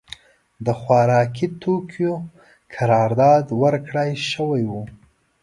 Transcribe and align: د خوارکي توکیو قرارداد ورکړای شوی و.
د 0.65 0.67
خوارکي 0.79 1.47
توکیو 1.63 2.13
قرارداد 2.75 3.45
ورکړای 3.61 4.09
شوی 4.31 4.63
و. 4.71 4.73